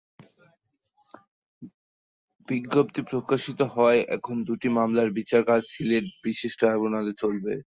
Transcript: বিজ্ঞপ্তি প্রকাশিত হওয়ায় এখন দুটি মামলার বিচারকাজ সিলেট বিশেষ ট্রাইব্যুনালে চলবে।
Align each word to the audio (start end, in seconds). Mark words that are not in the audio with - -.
বিজ্ঞপ্তি 2.47 3.01
প্রকাশিত 3.11 3.59
হওয়ায় 3.73 4.01
এখন 4.15 4.35
দুটি 4.47 4.67
মামলার 4.77 5.09
বিচারকাজ 5.19 5.61
সিলেট 5.71 6.05
বিশেষ 6.23 6.51
ট্রাইব্যুনালে 6.59 7.13
চলবে। 7.21 7.53